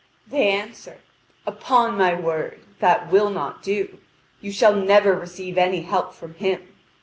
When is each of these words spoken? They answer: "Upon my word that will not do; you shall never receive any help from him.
They 0.25 0.47
answer: 0.49 0.97
"Upon 1.45 1.95
my 1.95 2.15
word 2.15 2.61
that 2.79 3.11
will 3.11 3.29
not 3.29 3.61
do; 3.61 3.99
you 4.39 4.51
shall 4.51 4.73
never 4.75 5.13
receive 5.13 5.59
any 5.59 5.83
help 5.83 6.15
from 6.15 6.33
him. 6.33 6.69